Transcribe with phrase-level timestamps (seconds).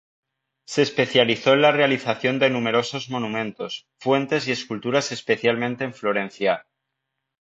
[0.65, 6.65] Se especializó en la realización de numerosos monumentos, fuentes y esculturas especialmente en Florencia.